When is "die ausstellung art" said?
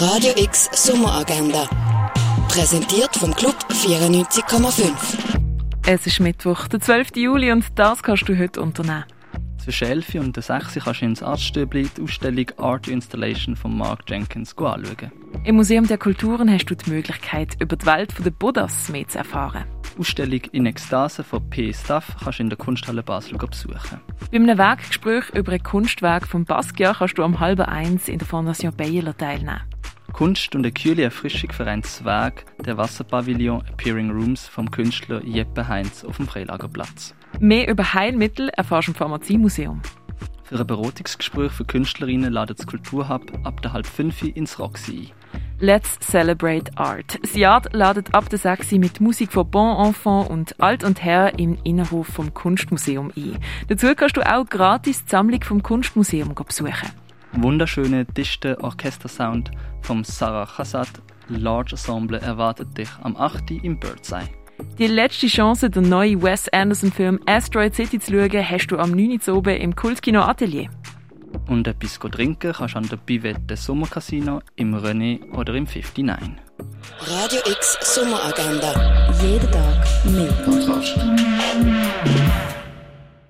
11.96-12.88